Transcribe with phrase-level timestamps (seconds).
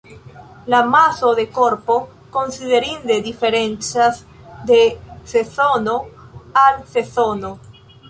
[0.73, 1.97] La maso de korpo
[2.37, 4.25] konsiderinde diferencas
[4.73, 4.83] de
[5.37, 5.97] sezono
[6.67, 7.59] al sezono.